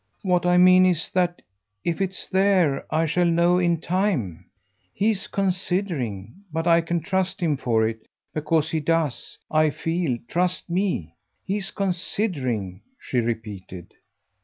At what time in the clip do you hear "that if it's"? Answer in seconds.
1.11-2.27